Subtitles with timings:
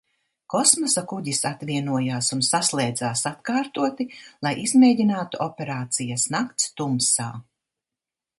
[0.51, 4.09] Kosmosa kuģis atvienojās un saslēdzās atkārtoti,
[4.47, 7.33] lai izmēģinātu operācijas nakts tumsā.